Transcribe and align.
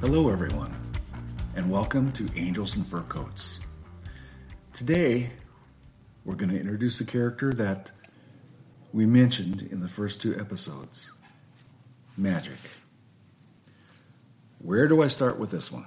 Hello, 0.00 0.28
everyone, 0.28 0.74
and 1.56 1.70
welcome 1.70 2.12
to 2.12 2.28
Angels 2.36 2.76
and 2.76 2.86
Fur 2.86 3.00
Coats. 3.00 3.58
Today, 4.74 5.30
we're 6.22 6.34
going 6.34 6.50
to 6.50 6.60
introduce 6.60 7.00
a 7.00 7.06
character 7.06 7.50
that 7.54 7.92
we 8.92 9.06
mentioned 9.06 9.66
in 9.72 9.80
the 9.80 9.88
first 9.88 10.20
two 10.20 10.38
episodes 10.38 11.08
Magic. 12.14 12.58
Where 14.58 14.86
do 14.86 15.02
I 15.02 15.08
start 15.08 15.38
with 15.38 15.50
this 15.50 15.72
one? 15.72 15.86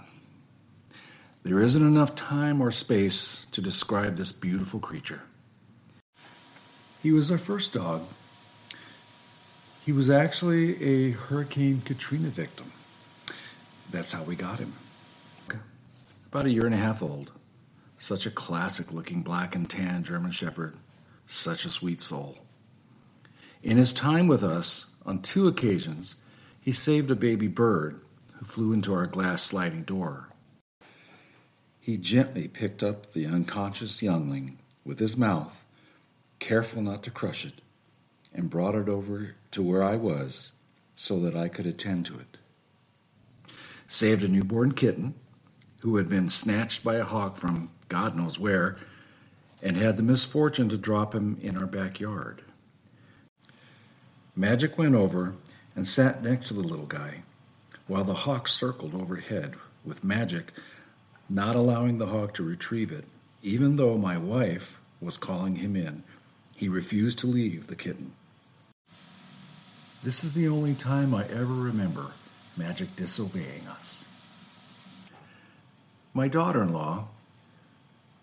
There 1.43 1.59
isn't 1.59 1.87
enough 1.87 2.15
time 2.15 2.61
or 2.61 2.71
space 2.71 3.45
to 3.51 3.61
describe 3.61 4.17
this 4.17 4.31
beautiful 4.31 4.79
creature. 4.79 5.21
He 7.03 7.11
was 7.11 7.31
our 7.31 7.37
first 7.37 7.73
dog. 7.73 8.07
He 9.85 9.91
was 9.91 10.09
actually 10.09 10.83
a 10.83 11.11
Hurricane 11.11 11.81
Katrina 11.85 12.29
victim. 12.29 12.71
That's 13.91 14.11
how 14.11 14.23
we 14.23 14.35
got 14.35 14.59
him. 14.59 14.73
About 16.31 16.45
a 16.45 16.51
year 16.51 16.65
and 16.65 16.75
a 16.75 16.77
half 16.77 17.01
old. 17.01 17.31
Such 17.97 18.25
a 18.25 18.31
classic 18.31 18.91
looking 18.93 19.23
black 19.23 19.55
and 19.55 19.69
tan 19.69 20.03
German 20.03 20.31
Shepherd. 20.31 20.75
Such 21.25 21.65
a 21.65 21.69
sweet 21.69 22.01
soul. 22.01 22.37
In 23.63 23.77
his 23.77 23.93
time 23.93 24.27
with 24.27 24.43
us, 24.43 24.85
on 25.05 25.21
two 25.21 25.47
occasions, 25.47 26.15
he 26.61 26.71
saved 26.71 27.09
a 27.11 27.15
baby 27.15 27.47
bird 27.47 27.99
who 28.37 28.45
flew 28.45 28.73
into 28.73 28.93
our 28.93 29.07
glass 29.07 29.43
sliding 29.43 29.83
door. 29.83 30.29
He 31.79 31.97
gently 31.97 32.47
picked 32.47 32.83
up 32.83 33.13
the 33.13 33.25
unconscious 33.25 34.01
youngling 34.01 34.59
with 34.85 34.99
his 34.99 35.17
mouth, 35.17 35.65
careful 36.37 36.81
not 36.81 37.03
to 37.03 37.11
crush 37.11 37.43
it, 37.45 37.61
and 38.33 38.49
brought 38.49 38.75
it 38.75 38.87
over 38.87 39.35
to 39.51 39.63
where 39.63 39.83
I 39.83 39.95
was 39.95 40.51
so 40.95 41.19
that 41.21 41.35
I 41.35 41.47
could 41.47 41.65
attend 41.65 42.05
to 42.07 42.19
it 42.19 42.38
saved 43.89 44.23
a 44.23 44.27
newborn 44.27 44.71
kitten 44.71 45.15
who 45.79 45.97
had 45.97 46.07
been 46.07 46.29
snatched 46.29 46.83
by 46.83 46.95
a 46.95 47.03
hawk 47.03 47.37
from 47.37 47.71
God 47.89 48.15
knows 48.15 48.39
where 48.39 48.77
and 49.63 49.75
had 49.75 49.97
the 49.97 50.03
misfortune 50.03 50.69
to 50.69 50.77
drop 50.77 51.13
him 51.13 51.37
in 51.41 51.57
our 51.57 51.65
backyard. 51.65 52.41
Magic 54.35 54.77
went 54.77 54.93
over 54.93 55.33
and 55.75 55.87
sat 55.87 56.23
next 56.23 56.47
to 56.47 56.53
the 56.53 56.61
little 56.61 56.85
guy 56.85 57.23
while 57.87 58.03
the 58.03 58.13
hawk 58.13 58.47
circled 58.47 58.93
overhead 58.93 59.55
with 59.83 60.03
Magic 60.03 60.53
not 61.27 61.55
allowing 61.55 61.97
the 61.97 62.07
hawk 62.07 62.35
to 62.35 62.43
retrieve 62.43 62.91
it, 62.91 63.05
even 63.41 63.75
though 63.75 63.97
my 63.97 64.17
wife 64.17 64.79
was 65.01 65.17
calling 65.17 65.55
him 65.55 65.75
in. 65.75 66.03
He 66.55 66.69
refused 66.69 67.19
to 67.19 67.27
leave 67.27 67.67
the 67.67 67.75
kitten. 67.75 68.13
This 70.03 70.23
is 70.23 70.33
the 70.33 70.47
only 70.47 70.75
time 70.75 71.13
I 71.15 71.23
ever 71.25 71.53
remember 71.53 72.11
magic 72.59 72.93
disobeying 72.97 73.65
us. 73.67 74.05
My 76.13 76.27
daughter 76.27 76.61
in 76.61 76.73
law, 76.73 77.07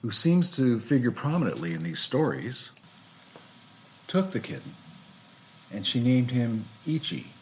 who 0.02 0.10
seems 0.10 0.54
to 0.56 0.78
figure 0.78 1.10
prominently 1.10 1.72
in 1.72 1.82
these 1.82 2.00
stories, 2.00 2.70
took 4.06 4.32
the 4.32 4.40
kitten 4.40 4.74
and 5.72 5.86
she 5.86 6.00
named 6.00 6.30
him 6.30 6.66
Ichi. 6.86 7.32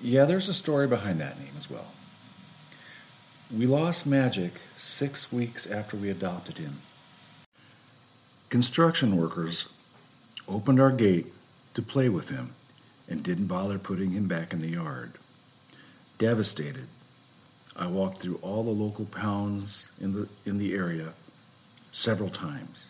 Yeah, 0.00 0.24
there's 0.24 0.48
a 0.48 0.54
story 0.54 0.86
behind 0.86 1.20
that 1.20 1.38
name 1.38 1.52
as 1.58 1.68
well. 1.68 1.92
We 3.54 3.66
lost 3.66 4.06
Magic 4.06 4.52
six 4.78 5.32
weeks 5.32 5.68
after 5.68 5.96
we 5.96 6.08
adopted 6.08 6.58
him. 6.58 6.80
Construction 8.48 9.16
workers 9.16 9.68
opened 10.48 10.80
our 10.80 10.92
gate 10.92 11.32
to 11.74 11.82
play 11.82 12.08
with 12.08 12.30
him 12.30 12.54
and 13.08 13.22
didn't 13.22 13.46
bother 13.46 13.78
putting 13.78 14.12
him 14.12 14.28
back 14.28 14.52
in 14.52 14.60
the 14.60 14.68
yard. 14.68 15.18
Devastated, 16.20 16.86
I 17.74 17.86
walked 17.86 18.20
through 18.20 18.40
all 18.42 18.62
the 18.62 18.70
local 18.70 19.06
pounds 19.06 19.90
in 20.02 20.12
the, 20.12 20.28
in 20.44 20.58
the 20.58 20.74
area 20.74 21.14
several 21.92 22.28
times. 22.28 22.84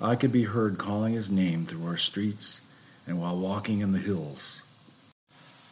I 0.00 0.16
could 0.16 0.32
be 0.32 0.42
heard 0.42 0.76
calling 0.76 1.14
his 1.14 1.30
name 1.30 1.64
through 1.64 1.86
our 1.86 1.96
streets 1.96 2.60
and 3.06 3.20
while 3.20 3.38
walking 3.38 3.82
in 3.82 3.92
the 3.92 4.00
hills, 4.00 4.62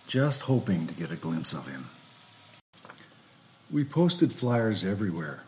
just 0.07 0.43
hoping 0.43 0.87
to 0.87 0.95
get 0.95 1.11
a 1.11 1.17
glimpse 1.17 1.53
of 1.53 1.67
him. 1.67 1.91
We 3.69 3.83
posted 3.83 4.33
flyers 4.33 4.85
everywhere, 4.85 5.43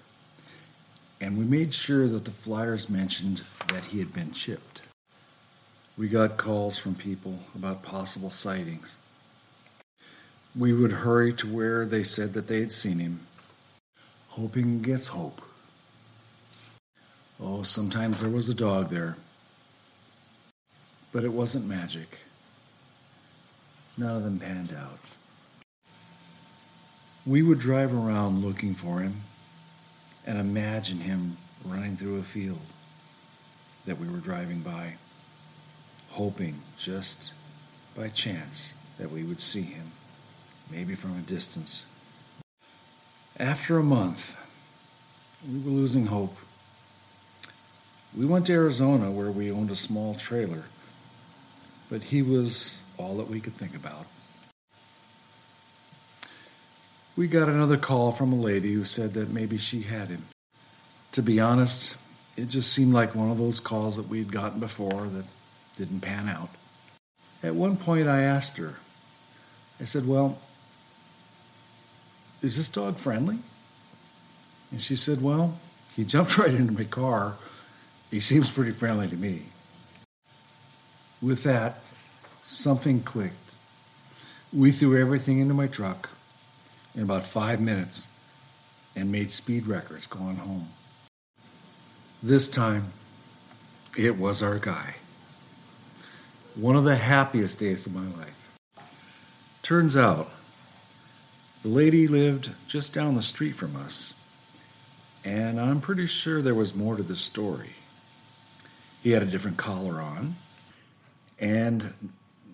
and 1.21 1.39
we 1.39 1.45
made 1.45 1.73
sure 1.73 2.09
that 2.09 2.25
the 2.25 2.33
flyers 2.33 2.91
mentioned 2.91 3.43
that 3.69 3.85
he 3.85 4.01
had 4.01 4.13
been 4.13 4.33
chipped. 4.33 4.83
We 5.97 6.09
got 6.09 6.39
calls 6.39 6.77
from 6.77 6.97
people 6.97 7.39
about 7.55 7.85
possible 7.85 8.31
sightings 8.31 8.97
we 10.57 10.73
would 10.73 10.93
hurry 10.93 11.33
to 11.33 11.53
where 11.53 11.85
they 11.85 12.05
said 12.05 12.35
that 12.35 12.47
they 12.47 12.61
had 12.61 12.73
seen 12.73 12.99
him, 12.99 13.27
hoping 14.29 14.77
against 14.77 15.09
hope. 15.09 15.43
Oh, 17.41 17.65
sometimes 17.65 18.21
there 18.21 18.31
was 18.31 18.49
a 18.49 18.55
dog 18.55 18.91
there, 18.91 19.17
but 21.13 21.25
it 21.25 21.33
wasn't 21.33 21.67
magic. 21.67 22.21
None 23.97 24.17
of 24.17 24.23
them 24.23 24.39
panned 24.39 24.75
out. 24.75 25.01
We 27.27 27.43
would 27.43 27.59
drive 27.59 27.93
around 27.93 28.45
looking 28.45 28.75
for 28.75 29.01
him 29.01 29.23
and 30.27 30.39
imagine 30.39 31.01
him 31.01 31.37
running 31.65 31.97
through 31.97 32.19
a 32.19 32.23
field 32.23 32.61
that 33.87 33.99
we 33.99 34.09
were 34.09 34.19
driving 34.19 34.61
by, 34.61 34.95
hoping 36.11 36.61
just 36.79 37.33
by 37.97 38.09
chance 38.09 38.73
that 38.99 39.11
we 39.11 39.25
would 39.25 39.41
see 39.41 39.63
him 39.63 39.91
maybe 40.71 40.95
from 40.95 41.17
a 41.19 41.23
distance. 41.23 41.87
After 43.39 43.79
a 43.79 43.83
month, 43.83 44.37
we 45.51 45.59
were 45.59 45.71
losing 45.71 46.07
hope. 46.07 46.37
We 48.17 48.27
went 48.27 48.47
to 48.47 48.53
Arizona 48.53 49.11
where 49.11 49.31
we 49.31 49.51
owned 49.51 49.71
a 49.71 49.77
small 49.77 50.15
trailer, 50.15 50.63
but 51.91 52.05
he 52.05 52.23
was 52.23 52.79
all 52.97 53.17
that 53.17 53.29
we 53.29 53.41
could 53.41 53.57
think 53.57 53.75
about. 53.75 54.07
We 57.17 57.29
got 57.29 57.49
another 57.49 57.77
call 57.77 58.13
from 58.13 58.33
a 58.33 58.37
lady 58.37 58.73
who 58.73 58.85
said 58.85 59.15
that 59.15 59.31
maybe 59.31 59.59
she 59.59 59.83
had 59.83 60.09
him. 60.09 60.25
To 61.13 61.23
be 61.23 61.41
honest, 61.41 61.97
it 62.37 62.49
just 62.49 62.73
seemed 62.73 62.93
like 62.93 63.15
one 63.15 63.31
of 63.31 63.39
those 63.39 63.61
calls 63.61 63.97
that 63.97 64.09
we'd 64.09 64.33
gotten 64.33 64.59
before 64.59 65.07
that 65.07 65.25
didn't 65.77 66.01
pan 66.01 66.29
out. 66.29 66.51
At 67.43 67.55
one 67.55 67.77
point, 67.77 68.09
I 68.09 68.23
asked 68.23 68.57
her, 68.57 68.75
I 69.81 69.85
said, 69.85 70.07
Well, 70.07 70.39
is 72.45 72.59
this 72.59 72.69
dog 72.69 72.99
friendly? 72.99 73.39
And 74.71 74.81
she 74.81 74.97
said, 74.97 75.23
Well, 75.23 75.59
he 75.97 76.05
jumped 76.05 76.37
right 76.39 76.53
into 76.53 76.73
my 76.73 76.85
car. 76.85 77.37
He 78.11 78.21
seems 78.21 78.53
pretty 78.53 78.73
friendly 78.73 79.09
to 79.09 79.17
me. 79.17 79.47
With 81.23 81.43
that, 81.45 81.81
something 82.47 83.03
clicked. 83.03 83.35
We 84.53 84.73
threw 84.73 85.01
everything 85.01 85.39
into 85.39 85.55
my 85.55 85.69
truck 85.69 86.11
in 86.95 87.03
about 87.03 87.25
five 87.25 87.61
minutes 87.61 88.07
and 88.95 89.11
made 89.11 89.33
speed 89.33 89.67
records 89.67 90.07
going 90.07 90.37
home. 90.37 90.69
This 92.23 92.49
time, 92.49 92.93
it 93.97 94.19
was 94.19 94.43
our 94.43 94.59
guy. 94.59 94.97
One 96.55 96.77
of 96.77 96.85
the 96.85 96.95
happiest 96.95 97.59
days 97.59 97.87
of 97.87 97.95
my 97.95 98.07
life. 98.19 98.51
Turns 99.63 99.97
out, 99.97 100.31
the 101.65 101.71
lady 101.71 102.07
lived 102.07 102.51
just 102.69 102.93
down 102.93 103.17
the 103.17 103.23
street 103.23 103.55
from 103.55 103.75
us, 103.75 104.13
and 105.25 105.59
I'm 105.59 105.81
pretty 105.81 106.07
sure 106.07 106.43
there 106.43 106.55
was 106.55 106.75
more 106.75 106.95
to 106.95 107.03
the 107.03 107.17
story. 107.17 107.71
He 109.03 109.13
had 109.13 109.23
a 109.23 109.27
different 109.27 109.57
collar 109.57 109.99
on, 109.99 110.37
and 111.39 111.95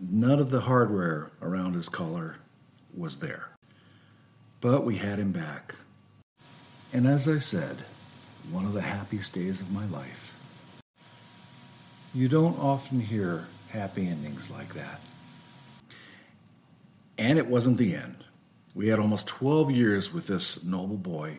none 0.00 0.38
of 0.38 0.50
the 0.50 0.60
hardware 0.60 1.28
around 1.42 1.74
his 1.74 1.88
collar 1.88 2.36
was 2.96 3.18
there. 3.18 3.48
But 4.60 4.84
we 4.84 4.96
had 4.96 5.18
him 5.18 5.32
back. 5.32 5.74
And 6.92 7.08
as 7.08 7.26
I 7.26 7.38
said, 7.38 7.78
one 8.52 8.64
of 8.64 8.74
the 8.74 8.80
happiest 8.80 9.34
days 9.34 9.60
of 9.60 9.72
my 9.72 9.86
life. 9.86 10.36
You 12.14 12.28
don't 12.28 12.58
often 12.60 13.00
hear 13.00 13.46
happy 13.70 14.06
endings 14.06 14.50
like 14.50 14.74
that. 14.74 15.00
And 17.18 17.38
it 17.38 17.48
wasn't 17.48 17.76
the 17.76 17.96
end. 17.96 18.24
We 18.74 18.88
had 18.88 18.98
almost 18.98 19.26
12 19.26 19.70
years 19.70 20.12
with 20.12 20.26
this 20.26 20.64
noble 20.64 20.96
boy. 20.96 21.38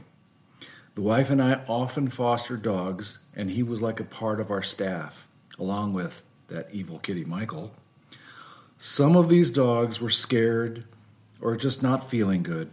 The 0.96 1.02
wife 1.02 1.30
and 1.30 1.42
I 1.42 1.62
often 1.68 2.10
fostered 2.10 2.62
dogs, 2.62 3.20
and 3.36 3.50
he 3.50 3.64
was 3.64 3.82
like 3.82 4.00
a 4.02 4.06
part 4.06 4.42
of 4.42 4.52
our 4.52 4.62
staff, 4.62 5.28
along 5.58 5.94
with 5.94 6.22
that 6.50 6.68
evil 6.74 7.00
kitty 7.00 7.24
Michael. 7.24 7.74
Some 8.78 9.16
of 9.16 9.30
these 9.30 9.52
dogs 9.52 10.02
were 10.02 10.10
scared 10.10 10.84
or 11.40 11.56
just 11.56 11.82
not 11.82 12.10
feeling 12.10 12.44
good. 12.44 12.72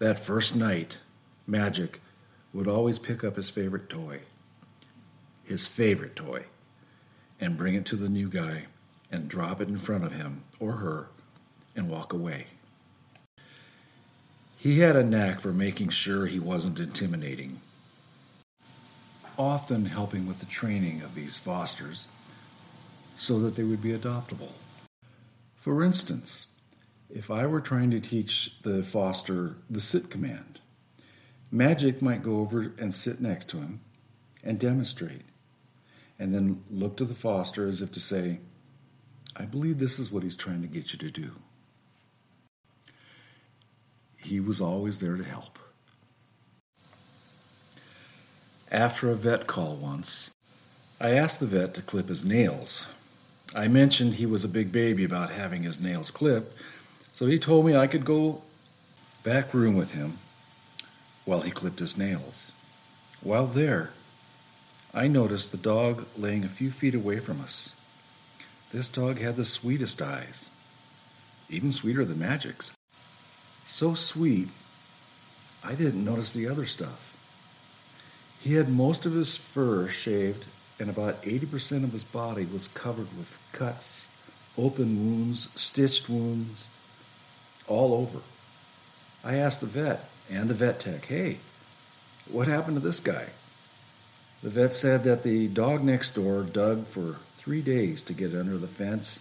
That 0.00 0.18
first 0.18 0.56
night, 0.56 0.98
Magic 1.46 2.00
would 2.52 2.66
always 2.66 2.98
pick 2.98 3.22
up 3.22 3.36
his 3.36 3.48
favorite 3.48 3.88
toy, 3.88 4.20
his 5.44 5.66
favorite 5.66 6.16
toy, 6.16 6.46
and 7.40 7.56
bring 7.56 7.74
it 7.74 7.86
to 7.86 7.96
the 7.96 8.08
new 8.08 8.28
guy 8.28 8.64
and 9.12 9.28
drop 9.28 9.60
it 9.60 9.68
in 9.68 9.78
front 9.78 10.04
of 10.04 10.14
him 10.14 10.42
or 10.58 10.72
her 10.72 11.08
and 11.76 11.88
walk 11.88 12.12
away. 12.12 12.46
He 14.60 14.80
had 14.80 14.94
a 14.94 15.02
knack 15.02 15.40
for 15.40 15.54
making 15.54 15.88
sure 15.88 16.26
he 16.26 16.38
wasn't 16.38 16.78
intimidating, 16.78 17.62
often 19.38 19.86
helping 19.86 20.26
with 20.26 20.40
the 20.40 20.44
training 20.44 21.00
of 21.00 21.14
these 21.14 21.38
fosters 21.38 22.06
so 23.16 23.38
that 23.38 23.56
they 23.56 23.62
would 23.62 23.80
be 23.80 23.96
adoptable. 23.96 24.50
For 25.56 25.82
instance, 25.82 26.48
if 27.08 27.30
I 27.30 27.46
were 27.46 27.62
trying 27.62 27.90
to 27.92 28.00
teach 28.00 28.60
the 28.60 28.82
foster 28.82 29.56
the 29.70 29.80
sit 29.80 30.10
command, 30.10 30.60
Magic 31.50 32.02
might 32.02 32.22
go 32.22 32.40
over 32.40 32.74
and 32.78 32.94
sit 32.94 33.18
next 33.18 33.48
to 33.48 33.60
him 33.60 33.80
and 34.44 34.58
demonstrate, 34.58 35.22
and 36.18 36.34
then 36.34 36.64
look 36.70 36.98
to 36.98 37.06
the 37.06 37.14
foster 37.14 37.66
as 37.66 37.80
if 37.80 37.92
to 37.92 38.00
say, 38.00 38.40
I 39.34 39.46
believe 39.46 39.78
this 39.78 39.98
is 39.98 40.12
what 40.12 40.22
he's 40.22 40.36
trying 40.36 40.60
to 40.60 40.68
get 40.68 40.92
you 40.92 40.98
to 40.98 41.10
do. 41.10 41.30
He 44.30 44.38
was 44.38 44.60
always 44.60 45.00
there 45.00 45.16
to 45.16 45.24
help. 45.24 45.58
After 48.70 49.10
a 49.10 49.16
vet 49.16 49.48
call 49.48 49.74
once, 49.74 50.30
I 51.00 51.14
asked 51.14 51.40
the 51.40 51.46
vet 51.46 51.74
to 51.74 51.82
clip 51.82 52.08
his 52.08 52.24
nails. 52.24 52.86
I 53.56 53.66
mentioned 53.66 54.14
he 54.14 54.26
was 54.26 54.44
a 54.44 54.48
big 54.48 54.70
baby 54.70 55.02
about 55.02 55.32
having 55.32 55.64
his 55.64 55.80
nails 55.80 56.12
clipped, 56.12 56.56
so 57.12 57.26
he 57.26 57.40
told 57.40 57.66
me 57.66 57.74
I 57.74 57.88
could 57.88 58.04
go 58.04 58.42
back 59.24 59.52
room 59.52 59.74
with 59.74 59.94
him 59.94 60.18
while 61.24 61.40
he 61.40 61.50
clipped 61.50 61.80
his 61.80 61.98
nails. 61.98 62.52
While 63.22 63.48
there, 63.48 63.90
I 64.94 65.08
noticed 65.08 65.50
the 65.50 65.58
dog 65.58 66.06
laying 66.16 66.44
a 66.44 66.48
few 66.48 66.70
feet 66.70 66.94
away 66.94 67.18
from 67.18 67.40
us. 67.40 67.72
This 68.70 68.88
dog 68.88 69.18
had 69.18 69.34
the 69.34 69.44
sweetest 69.44 70.00
eyes, 70.00 70.48
even 71.48 71.72
sweeter 71.72 72.04
than 72.04 72.20
Magic's. 72.20 72.76
So 73.70 73.94
sweet, 73.94 74.48
I 75.62 75.76
didn't 75.76 76.04
notice 76.04 76.32
the 76.32 76.48
other 76.48 76.66
stuff. 76.66 77.16
He 78.40 78.54
had 78.54 78.68
most 78.68 79.06
of 79.06 79.12
his 79.12 79.36
fur 79.36 79.86
shaved, 79.86 80.44
and 80.80 80.90
about 80.90 81.22
80% 81.22 81.84
of 81.84 81.92
his 81.92 82.02
body 82.02 82.44
was 82.44 82.66
covered 82.66 83.16
with 83.16 83.38
cuts, 83.52 84.08
open 84.58 84.98
wounds, 84.98 85.48
stitched 85.54 86.08
wounds, 86.08 86.66
all 87.68 87.94
over. 87.94 88.18
I 89.22 89.36
asked 89.36 89.60
the 89.60 89.68
vet 89.68 90.10
and 90.28 90.50
the 90.50 90.54
vet 90.54 90.80
tech, 90.80 91.06
hey, 91.06 91.38
what 92.28 92.48
happened 92.48 92.76
to 92.76 92.86
this 92.86 93.00
guy? 93.00 93.26
The 94.42 94.50
vet 94.50 94.72
said 94.72 95.04
that 95.04 95.22
the 95.22 95.46
dog 95.46 95.84
next 95.84 96.16
door 96.16 96.42
dug 96.42 96.88
for 96.88 97.18
three 97.36 97.62
days 97.62 98.02
to 98.02 98.14
get 98.14 98.34
under 98.34 98.58
the 98.58 98.68
fence 98.68 99.20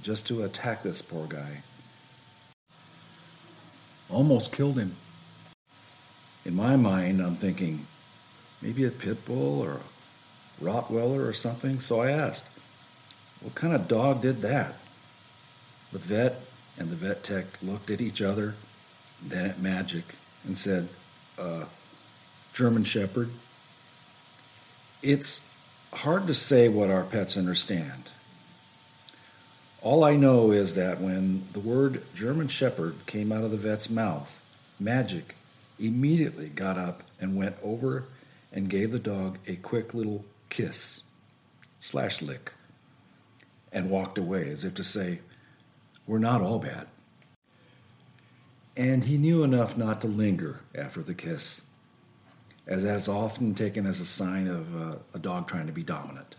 just 0.00 0.28
to 0.28 0.44
attack 0.44 0.84
this 0.84 1.02
poor 1.02 1.26
guy. 1.26 1.62
Almost 4.12 4.52
killed 4.52 4.78
him. 4.78 4.96
In 6.44 6.54
my 6.54 6.76
mind, 6.76 7.20
I'm 7.22 7.36
thinking 7.36 7.86
maybe 8.60 8.84
a 8.84 8.90
pit 8.90 9.24
bull 9.24 9.60
or 9.60 9.80
a 10.60 10.64
Rottweiler 10.64 11.26
or 11.26 11.32
something. 11.32 11.80
So 11.80 12.00
I 12.00 12.10
asked, 12.10 12.46
what 13.40 13.54
kind 13.54 13.74
of 13.74 13.88
dog 13.88 14.20
did 14.20 14.42
that? 14.42 14.74
The 15.92 15.98
vet 15.98 16.42
and 16.78 16.90
the 16.90 16.96
vet 16.96 17.24
tech 17.24 17.46
looked 17.62 17.90
at 17.90 18.00
each 18.00 18.20
other, 18.20 18.54
then 19.22 19.46
at 19.46 19.60
Magic, 19.60 20.04
and 20.44 20.58
said, 20.58 20.88
uh, 21.38 21.64
German 22.52 22.84
Shepherd. 22.84 23.30
It's 25.00 25.42
hard 25.92 26.26
to 26.26 26.34
say 26.34 26.68
what 26.68 26.90
our 26.90 27.04
pets 27.04 27.36
understand. 27.38 28.10
All 29.82 30.04
I 30.04 30.14
know 30.14 30.52
is 30.52 30.76
that 30.76 31.00
when 31.00 31.48
the 31.52 31.60
word 31.60 32.04
German 32.14 32.46
Shepherd 32.46 33.04
came 33.06 33.32
out 33.32 33.42
of 33.42 33.50
the 33.50 33.56
vet's 33.56 33.90
mouth, 33.90 34.40
Magic 34.78 35.34
immediately 35.78 36.48
got 36.48 36.78
up 36.78 37.02
and 37.20 37.36
went 37.36 37.56
over 37.64 38.04
and 38.52 38.70
gave 38.70 38.92
the 38.92 39.00
dog 39.00 39.38
a 39.48 39.56
quick 39.56 39.92
little 39.92 40.24
kiss 40.50 41.02
slash 41.80 42.22
lick 42.22 42.52
and 43.72 43.90
walked 43.90 44.18
away 44.18 44.48
as 44.50 44.64
if 44.64 44.74
to 44.74 44.84
say, 44.84 45.18
We're 46.06 46.18
not 46.18 46.42
all 46.42 46.60
bad. 46.60 46.86
And 48.76 49.02
he 49.02 49.18
knew 49.18 49.42
enough 49.42 49.76
not 49.76 50.00
to 50.02 50.06
linger 50.06 50.60
after 50.76 51.02
the 51.02 51.14
kiss 51.14 51.62
as 52.68 52.84
that's 52.84 53.08
often 53.08 53.54
taken 53.56 53.86
as 53.86 54.00
a 54.00 54.06
sign 54.06 54.46
of 54.46 54.80
uh, 54.80 54.96
a 55.12 55.18
dog 55.18 55.48
trying 55.48 55.66
to 55.66 55.72
be 55.72 55.82
dominant. 55.82 56.36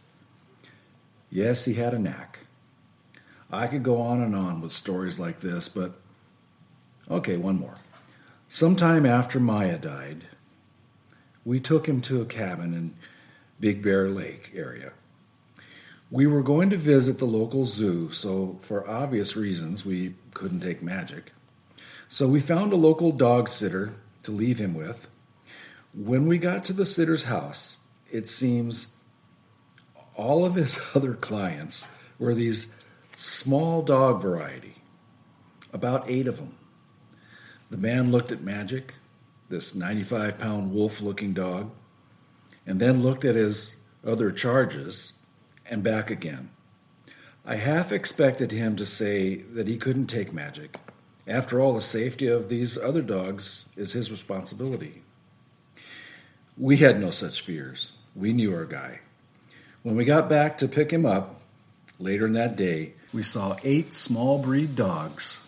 Yes, 1.29 1.65
he 1.65 1.73
had 1.73 1.93
a 1.93 1.99
knack. 1.99 2.39
I 3.53 3.67
could 3.67 3.83
go 3.83 4.01
on 4.01 4.21
and 4.21 4.35
on 4.35 4.61
with 4.61 4.71
stories 4.71 5.19
like 5.19 5.39
this, 5.39 5.69
but 5.69 5.93
okay, 7.09 7.37
one 7.37 7.59
more. 7.59 7.75
Sometime 8.49 9.05
after 9.05 9.39
Maya 9.39 9.77
died, 9.77 10.25
we 11.45 11.59
took 11.59 11.87
him 11.87 12.01
to 12.01 12.21
a 12.21 12.25
cabin 12.25 12.73
in 12.73 12.95
Big 13.59 13.81
Bear 13.81 14.09
Lake 14.09 14.51
area. 14.55 14.91
We 16.11 16.27
were 16.27 16.43
going 16.43 16.69
to 16.69 16.77
visit 16.77 17.17
the 17.17 17.25
local 17.25 17.65
zoo, 17.65 18.11
so 18.11 18.59
for 18.61 18.87
obvious 18.87 19.35
reasons, 19.35 19.85
we 19.85 20.13
couldn't 20.33 20.59
take 20.59 20.83
Magic. 20.83 21.31
So 22.09 22.27
we 22.27 22.39
found 22.39 22.71
a 22.71 22.77
local 22.77 23.11
dog 23.11 23.49
sitter 23.49 23.93
to 24.23 24.31
leave 24.31 24.59
him 24.59 24.73
with 24.73 25.07
when 25.93 26.25
we 26.25 26.37
got 26.37 26.65
to 26.65 26.73
the 26.73 26.85
sitter's 26.85 27.23
house, 27.23 27.77
it 28.11 28.27
seems 28.27 28.87
all 30.15 30.45
of 30.45 30.55
his 30.55 30.79
other 30.95 31.13
clients 31.13 31.87
were 32.19 32.33
these 32.33 32.73
small 33.15 33.81
dog 33.81 34.21
variety, 34.21 34.75
about 35.71 36.09
eight 36.09 36.27
of 36.27 36.37
them. 36.37 36.55
The 37.69 37.77
man 37.77 38.11
looked 38.11 38.31
at 38.31 38.41
Magic, 38.41 38.93
this 39.49 39.75
95 39.75 40.37
pound 40.37 40.73
wolf 40.73 41.01
looking 41.01 41.33
dog, 41.33 41.71
and 42.65 42.79
then 42.79 43.01
looked 43.01 43.25
at 43.25 43.35
his 43.35 43.75
other 44.05 44.31
charges 44.31 45.13
and 45.65 45.83
back 45.83 46.09
again. 46.09 46.49
I 47.45 47.55
half 47.55 47.91
expected 47.91 48.51
him 48.51 48.77
to 48.77 48.85
say 48.85 49.35
that 49.35 49.67
he 49.67 49.77
couldn't 49.77 50.07
take 50.07 50.33
Magic. 50.33 50.77
After 51.27 51.59
all, 51.59 51.73
the 51.73 51.81
safety 51.81 52.27
of 52.27 52.49
these 52.49 52.77
other 52.77 53.01
dogs 53.01 53.65
is 53.75 53.93
his 53.93 54.11
responsibility. 54.11 55.01
We 56.57 56.77
had 56.77 56.99
no 56.99 57.09
such 57.09 57.41
fears. 57.41 57.93
We 58.15 58.33
knew 58.33 58.53
our 58.53 58.65
guy. 58.65 58.99
When 59.83 59.95
we 59.95 60.05
got 60.05 60.29
back 60.29 60.57
to 60.59 60.67
pick 60.67 60.91
him 60.91 61.05
up 61.05 61.41
later 61.99 62.25
in 62.25 62.33
that 62.33 62.55
day, 62.55 62.93
we 63.13 63.23
saw 63.23 63.57
eight 63.63 63.95
small 63.95 64.39
breed 64.39 64.75
dogs 64.75 65.39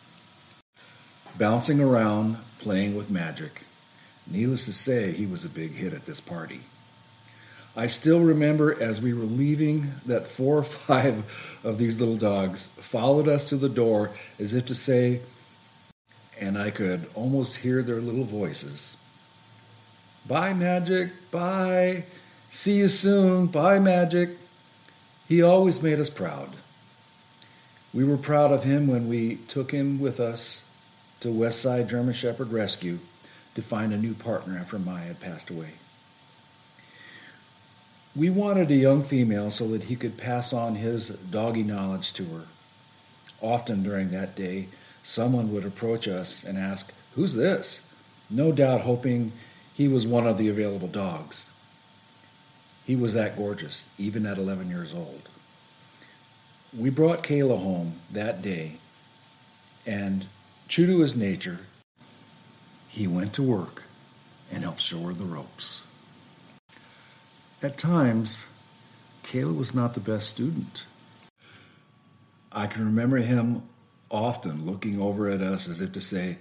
bouncing 1.38 1.81
around 1.81 2.38
playing 2.60 2.95
with 2.95 3.10
magic. 3.10 3.62
Needless 4.27 4.65
to 4.65 4.74
say, 4.74 5.12
he 5.12 5.25
was 5.25 5.45
a 5.45 5.50
big 5.50 5.74
hit 5.74 5.93
at 5.93 6.05
this 6.05 6.22
party. 6.22 6.62
I 7.75 7.88
still 7.88 8.22
remember 8.22 8.81
as 8.81 9.01
we 9.01 9.13
were 9.13 9.25
leaving 9.25 9.93
that 10.05 10.27
four 10.27 10.60
or 10.60 10.63
five 10.63 11.25
of 11.63 11.77
these 11.77 12.00
little 12.00 12.17
dogs 12.17 12.67
followed 12.79 13.27
us 13.27 13.50
to 13.50 13.57
the 13.57 13.69
door 13.69 14.12
as 14.39 14.53
if 14.53 14.67
to 14.67 14.75
say, 14.75 15.22
and 16.39 16.57
I 16.57 16.72
could 16.72 17.10
almost 17.15 17.57
hear 17.57 17.84
their 17.84 18.01
little 18.01 18.24
voices 18.25 18.95
Bye, 20.27 20.53
Magic. 20.53 21.12
Bye. 21.29 22.05
See 22.50 22.77
you 22.77 22.88
soon. 22.88 23.45
Bye, 23.48 23.79
Magic. 23.79 24.31
He 25.27 25.43
always 25.43 25.81
made 25.84 26.00
us 26.00 26.10
proud. 26.10 26.50
We 27.95 28.03
were 28.03 28.17
proud 28.17 28.51
of 28.51 28.65
him 28.65 28.87
when 28.87 29.07
we 29.07 29.37
took 29.47 29.71
him 29.71 30.01
with 30.01 30.19
us 30.19 30.65
to 31.21 31.29
Westside 31.29 31.89
German 31.89 32.13
Shepherd 32.13 32.51
Rescue 32.51 32.99
to 33.55 33.61
find 33.61 33.93
a 33.93 33.97
new 33.97 34.13
partner 34.13 34.57
after 34.59 34.77
Maya 34.77 35.07
had 35.07 35.21
passed 35.21 35.49
away. 35.49 35.69
We 38.13 38.29
wanted 38.29 38.69
a 38.69 38.75
young 38.75 39.01
female 39.05 39.49
so 39.49 39.69
that 39.69 39.83
he 39.83 39.95
could 39.95 40.17
pass 40.17 40.51
on 40.51 40.75
his 40.75 41.07
doggy 41.07 41.63
knowledge 41.63 42.13
to 42.15 42.25
her. 42.25 42.43
Often 43.39 43.83
during 43.83 44.11
that 44.11 44.35
day, 44.35 44.67
someone 45.01 45.53
would 45.53 45.65
approach 45.65 46.05
us 46.09 46.43
and 46.43 46.57
ask, 46.57 46.93
Who's 47.13 47.33
this? 47.33 47.81
No 48.29 48.51
doubt 48.51 48.81
hoping 48.81 49.31
he 49.73 49.87
was 49.87 50.05
one 50.05 50.27
of 50.27 50.37
the 50.37 50.49
available 50.49 50.89
dogs. 50.89 51.47
He 52.83 52.97
was 52.97 53.13
that 53.13 53.37
gorgeous, 53.37 53.87
even 53.97 54.25
at 54.25 54.37
11 54.37 54.69
years 54.69 54.93
old. 54.93 55.29
We 56.77 56.89
brought 56.89 57.24
Kayla 57.24 57.58
home 57.58 58.01
that 58.12 58.41
day, 58.41 58.79
and 59.86 60.27
true 60.67 60.86
to 60.88 61.00
his 61.00 61.15
nature, 61.15 61.60
he 62.89 63.08
went 63.08 63.34
to 63.36 63.44
work 63.44 63.84
and 64.51 64.63
helped 64.63 64.82
show 64.82 65.00
her 65.03 65.13
the 65.13 65.24
ropes. 65.24 65.84
At 67.62 67.77
times, 67.77 68.46
Kayla 69.24 69.55
was 69.55 69.74
not 69.74 69.94
the 69.94 70.01
best 70.01 70.29
student. 70.29 70.84
I 72.51 72.67
can 72.67 72.84
remember 72.84 73.17
him 73.17 73.63
often 74.12 74.65
looking 74.65 75.00
over 75.00 75.29
at 75.29 75.41
us 75.41 75.70
as 75.70 75.79
if 75.79 75.94
to 75.94 76.01
say, 76.01 76.39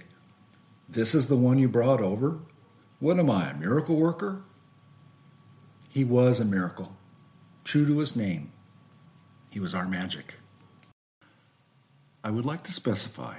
This 0.89 1.15
is 1.15 1.29
the 1.29 1.37
one 1.37 1.59
you 1.59 1.69
brought 1.69 2.01
over? 2.01 2.39
What 2.99 3.19
am 3.19 3.29
I, 3.29 3.51
a 3.51 3.57
miracle 3.57 3.95
worker? 3.95 4.41
He 5.89 6.03
was 6.03 6.41
a 6.41 6.45
miracle, 6.45 6.93
true 7.63 7.85
to 7.87 7.99
his 7.99 8.17
name. 8.17 8.51
He 9.55 9.61
was 9.61 9.73
our 9.73 9.87
magic. 9.87 10.33
I 12.25 12.29
would 12.29 12.45
like 12.45 12.63
to 12.63 12.73
specify 12.73 13.37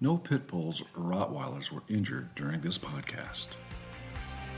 No 0.00 0.16
pit 0.16 0.48
bulls 0.48 0.80
or 0.80 1.00
Rottweilers 1.00 1.70
were 1.70 1.84
injured 1.88 2.34
during 2.34 2.60
this 2.60 2.76
podcast. 2.76 3.46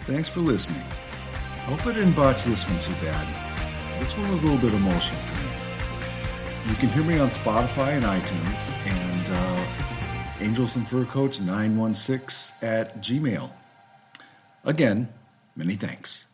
Thanks 0.04 0.26
for 0.30 0.40
listening. 0.40 0.80
Hope 1.66 1.86
I 1.86 1.92
didn't 1.92 2.14
botch 2.14 2.44
this 2.44 2.66
one 2.66 2.80
too 2.80 2.94
bad. 3.04 4.00
This 4.00 4.16
one 4.16 4.32
was 4.32 4.42
a 4.42 4.46
little 4.46 4.70
bit 4.70 4.72
emotional 4.72 5.20
for 5.20 5.42
me. 5.42 5.50
You 6.70 6.74
can 6.76 6.88
hear 6.88 7.04
me 7.04 7.18
on 7.18 7.28
Spotify 7.28 7.98
and 7.98 8.04
iTunes 8.04 8.70
and 8.86 9.26
uh, 9.28 10.42
Angels 10.42 10.76
and 10.76 10.88
Fur 10.88 11.04
Coats 11.04 11.40
916 11.40 12.56
at 12.66 13.02
Gmail. 13.02 13.50
Again, 14.64 15.10
many 15.54 15.74
thanks. 15.74 16.24